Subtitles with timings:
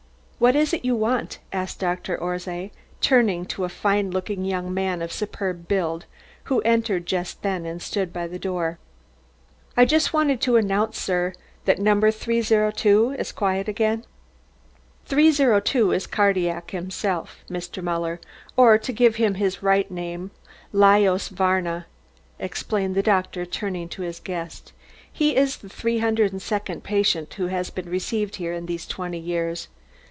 [0.41, 5.03] "What is it you want?" asked Doctor Orszay, turning to a fine looking young man
[5.03, 6.07] of superb build,
[6.45, 8.79] who entered just then and stood by the door.
[9.77, 11.33] "I just wanted to announce, sir,
[11.65, 12.09] that No.
[12.09, 14.03] 302 is quiet again!
[15.05, 17.83] "302 is Cardillac himself, Mr.
[17.83, 18.19] Muller,
[18.57, 20.31] or to give him his right name,
[20.73, 21.85] Lajos Varna,"
[22.39, 24.73] explained the doctor turning to his guest.
[25.13, 29.67] "He is the 302nd patient who has been received here in these twenty years.